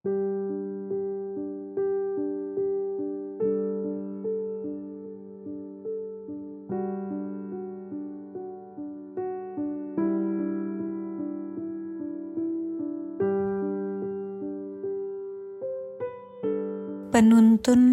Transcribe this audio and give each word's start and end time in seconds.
Penuntun 0.00 0.16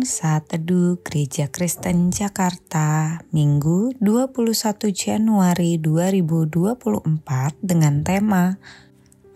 Saat 0.07 0.55
Teduh 0.55 1.03
Gereja 1.03 1.51
Kristen 1.51 2.15
Jakarta 2.15 3.19
Minggu 3.35 3.91
21 3.99 4.95
Januari 4.95 5.75
2024 5.75 7.59
dengan 7.59 8.07
tema 8.07 8.55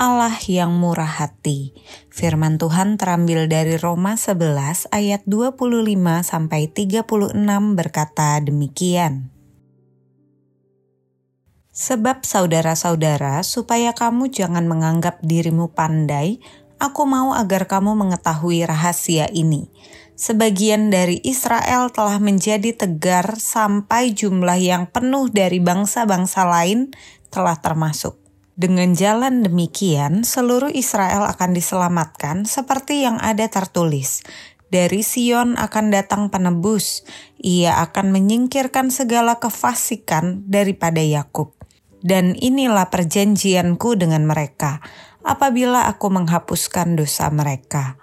Allah 0.02 0.33
yang 0.49 0.81
murah 0.81 1.21
hati. 1.21 1.77
Firman 2.09 2.57
Tuhan 2.57 2.97
terambil 2.97 3.45
dari 3.45 3.77
Roma 3.77 4.18
11 4.18 4.89
ayat 4.89 5.21
25 5.29 5.77
sampai 6.25 6.65
36 6.74 7.37
berkata 7.77 8.41
demikian. 8.41 9.29
Sebab 11.69 12.25
saudara-saudara, 12.25 13.46
supaya 13.46 13.93
kamu 13.93 14.33
jangan 14.33 14.65
menganggap 14.65 15.21
dirimu 15.21 15.69
pandai, 15.69 16.41
Aku 16.82 17.05
mau 17.05 17.38
agar 17.38 17.69
kamu 17.69 17.93
mengetahui 17.93 18.65
rahasia 18.65 19.29
ini. 19.29 19.69
Sebagian 20.18 20.89
dari 20.89 21.21
Israel 21.21 21.93
telah 21.93 22.18
menjadi 22.18 22.74
tegar 22.74 23.38
sampai 23.38 24.18
jumlah 24.18 24.57
yang 24.57 24.89
penuh 24.89 25.29
dari 25.29 25.61
bangsa-bangsa 25.61 26.41
lain 26.41 26.89
telah 27.29 27.54
termasuk. 27.61 28.21
Dengan 28.61 28.93
jalan 28.93 29.42
demikian, 29.42 30.21
seluruh 30.21 30.69
Israel 30.69 31.25
akan 31.25 31.57
diselamatkan 31.57 32.45
seperti 32.45 33.02
yang 33.02 33.17
ada 33.17 33.50
tertulis. 33.50 34.22
Dari 34.69 35.02
Sion 35.02 35.58
akan 35.58 35.89
datang 35.89 36.30
penebus, 36.30 37.02
ia 37.41 37.81
akan 37.81 38.13
menyingkirkan 38.13 38.94
segala 38.94 39.41
kefasikan 39.41 40.45
daripada 40.45 41.02
Yakub. 41.02 41.58
Dan 42.05 42.38
inilah 42.38 42.94
perjanjianku 42.94 43.97
dengan 43.97 44.30
mereka 44.30 44.78
apabila 45.25 45.89
aku 45.89 46.13
menghapuskan 46.13 46.94
dosa 46.94 47.33
mereka. 47.33 47.97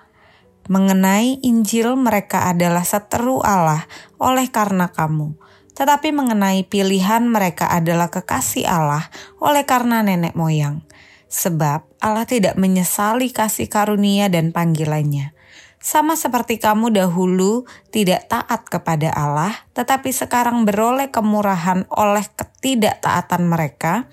Mengenai 0.66 1.38
Injil 1.38 1.94
mereka 1.94 2.50
adalah 2.50 2.82
seteru 2.82 3.46
Allah 3.46 3.86
oleh 4.18 4.50
karena 4.50 4.90
kamu, 4.90 5.38
tetapi 5.78 6.10
mengenai 6.10 6.66
pilihan 6.66 7.22
mereka 7.22 7.70
adalah 7.70 8.10
kekasih 8.10 8.66
Allah 8.66 9.06
oleh 9.38 9.62
karena 9.62 10.02
nenek 10.02 10.34
moyang. 10.34 10.82
Sebab 11.30 12.02
Allah 12.02 12.26
tidak 12.26 12.58
menyesali 12.58 13.30
kasih 13.30 13.70
karunia 13.70 14.26
dan 14.26 14.50
panggilannya. 14.50 15.38
Sama 15.78 16.18
seperti 16.18 16.58
kamu 16.58 16.90
dahulu 16.90 17.62
tidak 17.94 18.26
taat 18.26 18.66
kepada 18.66 19.14
Allah, 19.14 19.54
tetapi 19.78 20.10
sekarang 20.10 20.66
beroleh 20.66 21.14
kemurahan 21.14 21.86
oleh 21.94 22.26
ketidaktaatan 22.34 23.46
mereka, 23.46 24.10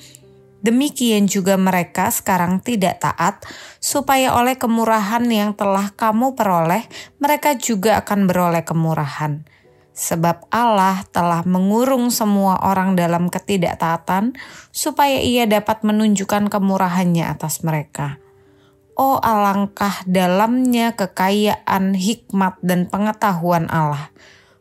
Demikian 0.65 1.29
juga 1.29 1.61
mereka 1.61 2.09
sekarang 2.09 2.57
tidak 2.57 2.97
taat, 2.97 3.45
supaya 3.77 4.33
oleh 4.33 4.57
kemurahan 4.57 5.21
yang 5.29 5.53
telah 5.53 5.93
kamu 5.93 6.33
peroleh, 6.33 6.89
mereka 7.21 7.53
juga 7.53 8.01
akan 8.01 8.25
beroleh 8.25 8.65
kemurahan. 8.65 9.45
Sebab 9.95 10.51
Allah 10.51 11.07
telah 11.15 11.47
mengurung 11.47 12.11
semua 12.11 12.59
orang 12.67 12.99
dalam 12.99 13.31
ketidaktaatan, 13.31 14.35
supaya 14.75 15.23
ia 15.23 15.47
dapat 15.47 15.87
menunjukkan 15.87 16.51
kemurahannya 16.51 17.23
atas 17.31 17.63
mereka. 17.63 18.19
Oh 18.99 19.19
alangkah 19.23 20.03
dalamnya 20.03 20.99
kekayaan, 20.99 21.95
hikmat, 21.95 22.59
dan 22.59 22.91
pengetahuan 22.91 23.71
Allah. 23.71 24.11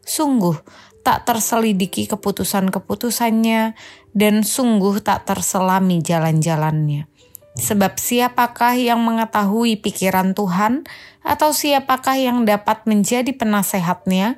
Sungguh, 0.06 0.54
tak 1.02 1.26
terselidiki 1.26 2.06
keputusan-keputusannya, 2.06 3.74
dan 4.14 4.34
sungguh 4.46 5.02
tak 5.02 5.26
terselami 5.26 5.98
jalan-jalannya. 5.98 7.10
Sebab 7.54 8.02
siapakah 8.02 8.74
yang 8.74 8.98
mengetahui 9.06 9.78
pikiran 9.78 10.34
Tuhan, 10.34 10.82
atau 11.22 11.54
siapakah 11.54 12.18
yang 12.18 12.42
dapat 12.42 12.82
menjadi 12.90 13.30
penasehatnya, 13.30 14.34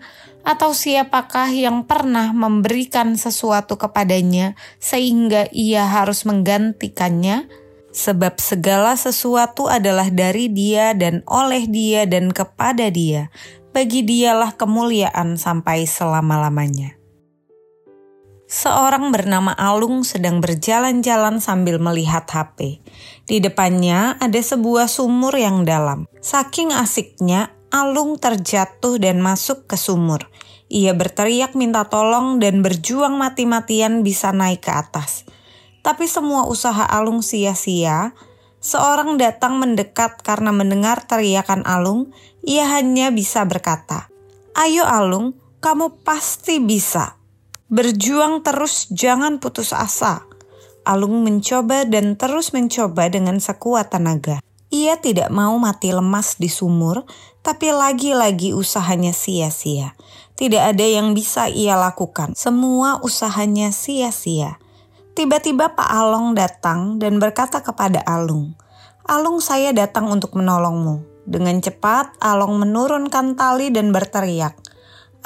atau 0.46 0.70
siapakah 0.70 1.50
yang 1.50 1.82
pernah 1.82 2.30
memberikan 2.30 3.18
sesuatu 3.18 3.74
kepadanya 3.74 4.54
sehingga 4.78 5.50
ia 5.50 5.82
harus 5.82 6.22
menggantikannya? 6.22 7.50
Sebab 7.90 8.38
segala 8.38 8.94
sesuatu 8.94 9.66
adalah 9.66 10.12
dari 10.12 10.46
Dia 10.52 10.94
dan 10.94 11.26
oleh 11.26 11.66
Dia 11.66 12.06
dan 12.06 12.30
kepada 12.30 12.92
Dia, 12.92 13.32
bagi 13.74 14.06
dialah 14.06 14.54
kemuliaan 14.54 15.40
sampai 15.40 15.88
selama-lamanya. 15.88 16.94
Seorang 18.46 19.10
bernama 19.10 19.50
Alung 19.58 20.06
sedang 20.06 20.38
berjalan-jalan 20.38 21.42
sambil 21.42 21.82
melihat 21.82 22.30
HP. 22.30 22.78
Di 23.26 23.42
depannya 23.42 24.14
ada 24.22 24.38
sebuah 24.38 24.86
sumur 24.86 25.34
yang 25.34 25.66
dalam. 25.66 26.06
Saking 26.22 26.70
asiknya, 26.70 27.55
Alung 27.75 28.15
terjatuh 28.16 29.03
dan 29.03 29.19
masuk 29.19 29.66
ke 29.66 29.75
sumur. 29.75 30.31
Ia 30.71 30.94
berteriak 30.94 31.54
minta 31.59 31.87
tolong 31.87 32.43
dan 32.43 32.62
berjuang 32.62 33.15
mati-matian 33.19 34.06
bisa 34.06 34.31
naik 34.34 34.66
ke 34.66 34.72
atas. 34.75 35.27
Tapi 35.87 36.10
semua 36.10 36.47
usaha 36.50 36.82
Alung 36.82 37.22
sia-sia. 37.22 38.15
Seorang 38.59 39.15
datang 39.15 39.62
mendekat 39.62 40.22
karena 40.27 40.50
mendengar 40.50 41.06
teriakan 41.06 41.62
Alung 41.62 42.10
ia 42.43 42.66
hanya 42.78 43.15
bisa 43.15 43.47
berkata, 43.47 44.10
"Ayo 44.54 44.83
Alung, 44.83 45.38
kamu 45.62 46.03
pasti 46.03 46.59
bisa. 46.59 47.19
Berjuang 47.71 48.43
terus, 48.43 48.91
jangan 48.91 49.38
putus 49.38 49.71
asa." 49.71 50.27
Alung 50.87 51.27
mencoba 51.27 51.83
dan 51.83 52.15
terus 52.15 52.54
mencoba 52.54 53.10
dengan 53.10 53.43
sekuat 53.43 53.91
tenaga. 53.91 54.38
Ia 54.75 54.99
tidak 54.99 55.31
mau 55.31 55.54
mati 55.62 55.94
lemas 55.94 56.34
di 56.43 56.50
sumur, 56.50 57.06
tapi 57.47 57.71
lagi-lagi 57.71 58.50
usahanya 58.50 59.15
sia-sia. 59.15 59.94
Tidak 60.34 60.59
ada 60.59 60.82
yang 60.82 61.15
bisa 61.15 61.47
ia 61.47 61.78
lakukan. 61.78 62.34
Semua 62.34 62.99
usahanya 63.00 63.71
sia-sia. 63.71 64.59
Tiba-tiba 65.16 65.72
Pak 65.72 65.91
Along 65.91 66.37
datang 66.37 67.00
dan 67.00 67.16
berkata 67.22 67.62
kepada 67.62 68.04
Alung, 68.04 68.53
"Alung, 69.06 69.41
saya 69.41 69.72
datang 69.72 70.10
untuk 70.12 70.37
menolongmu." 70.37 71.25
Dengan 71.25 71.56
cepat, 71.62 72.19
Along 72.21 72.60
menurunkan 72.60 73.38
tali 73.38 73.72
dan 73.72 73.91
berteriak, 73.94 74.59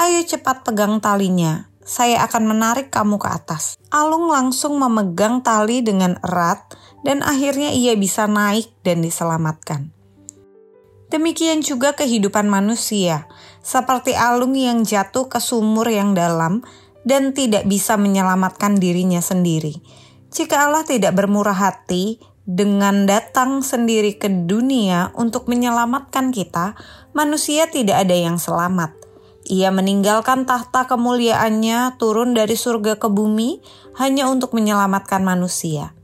Ayo 0.01 0.25
cepat 0.25 0.65
pegang 0.65 0.97
talinya, 0.97 1.69
saya 1.84 2.25
akan 2.25 2.57
menarik 2.57 2.89
kamu 2.89 3.21
ke 3.21 3.28
atas. 3.28 3.77
Alung 3.93 4.31
langsung 4.31 4.78
memegang 4.78 5.45
tali 5.45 5.84
dengan 5.84 6.17
erat 6.25 6.72
dan 7.06 7.25
akhirnya 7.25 7.72
ia 7.72 7.97
bisa 7.97 8.28
naik 8.28 8.71
dan 8.84 9.00
diselamatkan. 9.00 9.93
Demikian 11.11 11.61
juga 11.66 11.99
kehidupan 11.99 12.47
manusia, 12.47 13.27
seperti 13.66 14.15
Alung 14.15 14.55
yang 14.55 14.87
jatuh 14.87 15.27
ke 15.27 15.43
sumur 15.43 15.91
yang 15.91 16.15
dalam 16.15 16.62
dan 17.03 17.34
tidak 17.34 17.66
bisa 17.66 17.99
menyelamatkan 17.99 18.78
dirinya 18.78 19.19
sendiri. 19.19 19.75
Jika 20.31 20.71
Allah 20.71 20.87
tidak 20.87 21.19
bermurah 21.19 21.59
hati, 21.59 22.22
dengan 22.50 23.06
datang 23.06 23.62
sendiri 23.62 24.19
ke 24.19 24.27
dunia 24.27 25.15
untuk 25.15 25.47
menyelamatkan 25.47 26.34
kita, 26.34 26.75
manusia 27.15 27.71
tidak 27.71 28.03
ada 28.03 28.16
yang 28.16 28.43
selamat. 28.43 28.91
Ia 29.47 29.71
meninggalkan 29.71 30.50
tahta 30.50 30.91
kemuliaannya, 30.91 31.99
turun 31.99 32.34
dari 32.34 32.59
surga 32.59 32.99
ke 32.99 33.06
bumi 33.06 33.62
hanya 34.03 34.27
untuk 34.27 34.50
menyelamatkan 34.55 35.22
manusia. 35.22 35.94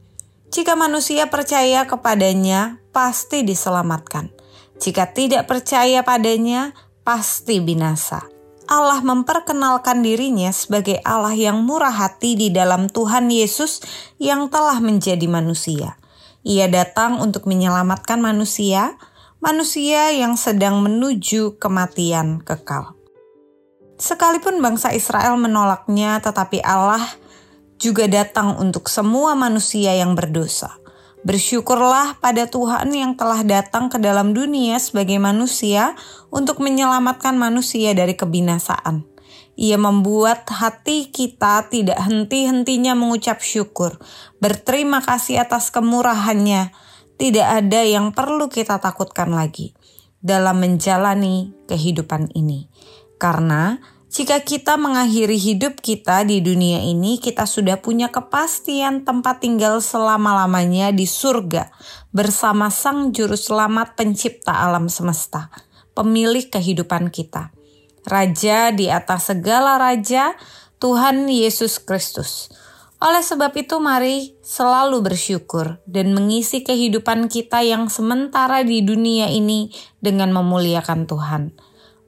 Jika 0.50 0.78
manusia 0.78 1.26
percaya 1.28 1.84
kepadanya, 1.84 2.78
pasti 2.94 3.42
diselamatkan. 3.42 4.30
Jika 4.76 5.10
tidak 5.10 5.48
percaya 5.50 6.04
padanya, 6.06 6.76
pasti 7.02 7.58
binasa. 7.58 8.24
Allah 8.66 8.98
memperkenalkan 8.98 10.02
dirinya 10.02 10.50
sebagai 10.50 10.98
Allah 11.06 11.32
yang 11.38 11.62
murah 11.62 11.94
hati 11.94 12.34
di 12.34 12.48
dalam 12.50 12.90
Tuhan 12.90 13.30
Yesus 13.30 13.78
yang 14.18 14.50
telah 14.50 14.82
menjadi 14.82 15.22
manusia. 15.30 15.94
Ia 16.42 16.66
datang 16.66 17.22
untuk 17.22 17.46
menyelamatkan 17.46 18.18
manusia, 18.18 18.98
manusia 19.38 20.10
yang 20.10 20.34
sedang 20.34 20.82
menuju 20.82 21.62
kematian 21.62 22.42
kekal. 22.42 22.98
Sekalipun 23.96 24.58
bangsa 24.58 24.92
Israel 24.92 25.38
menolaknya, 25.38 26.18
tetapi 26.20 26.60
Allah 26.60 27.02
juga 27.76 28.08
datang 28.08 28.56
untuk 28.56 28.88
semua 28.88 29.36
manusia 29.36 29.92
yang 29.96 30.16
berdosa. 30.16 30.76
Bersyukurlah 31.26 32.22
pada 32.22 32.46
Tuhan 32.46 32.94
yang 32.94 33.18
telah 33.18 33.42
datang 33.42 33.90
ke 33.90 33.98
dalam 33.98 34.30
dunia 34.30 34.78
sebagai 34.78 35.18
manusia 35.18 35.98
untuk 36.30 36.62
menyelamatkan 36.62 37.34
manusia 37.34 37.92
dari 37.98 38.14
kebinasaan. 38.14 39.02
Ia 39.56 39.80
membuat 39.80 40.46
hati 40.52 41.08
kita 41.10 41.66
tidak 41.72 41.96
henti-hentinya 41.98 42.92
mengucap 42.92 43.40
syukur, 43.40 43.96
berterima 44.38 45.00
kasih 45.00 45.42
atas 45.42 45.72
kemurahannya. 45.72 46.70
Tidak 47.16 47.48
ada 47.48 47.80
yang 47.80 48.12
perlu 48.12 48.52
kita 48.52 48.76
takutkan 48.76 49.32
lagi. 49.32 49.72
dalam 50.26 50.58
menjalani 50.58 51.54
kehidupan 51.70 52.34
ini. 52.34 52.66
Karena 53.16 53.78
jika 54.16 54.40
kita 54.40 54.80
mengakhiri 54.80 55.36
hidup 55.36 55.84
kita 55.84 56.24
di 56.24 56.40
dunia 56.40 56.80
ini, 56.80 57.20
kita 57.20 57.44
sudah 57.44 57.84
punya 57.84 58.08
kepastian 58.08 59.04
tempat 59.04 59.44
tinggal 59.44 59.84
selama-lamanya 59.84 60.88
di 60.88 61.04
surga 61.04 61.68
bersama 62.16 62.72
Sang 62.72 63.12
Juru 63.12 63.36
Selamat 63.36 63.92
Pencipta 63.92 64.56
alam 64.56 64.88
semesta, 64.88 65.52
pemilik 65.92 66.48
kehidupan 66.48 67.12
kita. 67.12 67.52
Raja 68.08 68.72
di 68.72 68.88
atas 68.88 69.36
segala 69.36 69.76
raja, 69.76 70.32
Tuhan 70.80 71.28
Yesus 71.28 71.76
Kristus. 71.76 72.48
Oleh 72.96 73.20
sebab 73.20 73.52
itu, 73.52 73.76
mari 73.84 74.32
selalu 74.40 75.04
bersyukur 75.04 75.84
dan 75.84 76.16
mengisi 76.16 76.64
kehidupan 76.64 77.28
kita 77.28 77.60
yang 77.60 77.92
sementara 77.92 78.64
di 78.64 78.80
dunia 78.80 79.28
ini 79.28 79.68
dengan 80.00 80.32
memuliakan 80.32 81.04
Tuhan. 81.04 81.65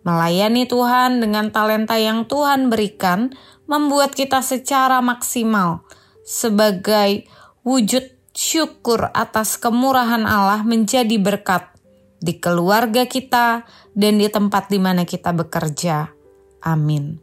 Melayani 0.08 0.64
Tuhan 0.64 1.20
dengan 1.20 1.52
talenta 1.52 2.00
yang 2.00 2.24
Tuhan 2.24 2.72
berikan 2.72 3.36
membuat 3.68 4.16
kita 4.16 4.40
secara 4.40 5.04
maksimal 5.04 5.84
sebagai 6.24 7.28
wujud 7.60 8.16
syukur 8.32 9.12
atas 9.12 9.60
kemurahan 9.60 10.24
Allah 10.24 10.64
menjadi 10.64 11.12
berkat 11.20 11.68
di 12.24 12.40
keluarga 12.40 13.04
kita 13.04 13.68
dan 13.92 14.16
di 14.16 14.32
tempat 14.32 14.72
di 14.72 14.80
mana 14.80 15.04
kita 15.04 15.36
bekerja. 15.36 16.08
Amin. 16.64 17.20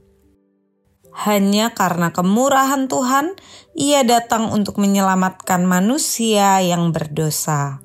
Hanya 1.26 1.74
karena 1.74 2.14
kemurahan 2.14 2.86
Tuhan, 2.86 3.34
Ia 3.74 4.06
datang 4.06 4.54
untuk 4.54 4.78
menyelamatkan 4.78 5.66
manusia 5.66 6.62
yang 6.62 6.94
berdosa. 6.94 7.85